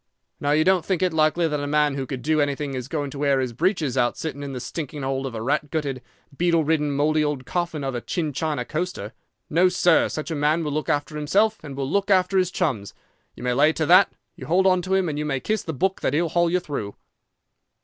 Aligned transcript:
_Now, 0.39 0.49
you 0.49 0.63
don't 0.63 0.83
think 0.83 1.03
it 1.03 1.13
likely 1.13 1.47
that 1.47 1.59
a 1.59 1.67
man 1.67 1.93
who 1.93 2.07
could 2.07 2.23
do 2.23 2.41
anything 2.41 2.73
is 2.73 2.87
going 2.87 3.11
to 3.11 3.19
wear 3.19 3.39
his 3.39 3.53
breeches 3.53 3.95
out 3.95 4.17
sitting 4.17 4.41
in 4.41 4.51
the 4.51 4.59
stinking 4.59 5.03
hold 5.03 5.27
of 5.27 5.35
a 5.35 5.43
rat 5.43 5.69
gutted, 5.69 6.01
beetle 6.35 6.63
ridden, 6.63 6.91
mouldy 6.91 7.23
old 7.23 7.45
coffin 7.45 7.83
of 7.83 7.93
a 7.93 8.01
China 8.01 8.65
coaster. 8.65 9.13
No, 9.47 9.69
sir, 9.69 10.09
such 10.09 10.31
a 10.31 10.35
man 10.35 10.63
will 10.63 10.71
look 10.71 10.89
after 10.89 11.15
himself 11.15 11.59
and 11.63 11.75
will 11.77 11.87
look 11.87 12.09
after 12.09 12.39
his 12.39 12.49
chums. 12.49 12.95
You 13.35 13.43
may 13.43 13.53
lay 13.53 13.73
to 13.73 13.85
that! 13.85 14.11
You 14.35 14.47
hold 14.47 14.65
on 14.65 14.81
to 14.81 14.95
him, 14.95 15.07
and 15.07 15.19
you 15.19 15.23
may 15.25 15.39
kiss 15.39 15.61
the 15.61 15.71
book 15.71 16.01
that 16.01 16.13
he'll 16.15 16.29
haul 16.29 16.49
you 16.49 16.59
through." 16.59 16.95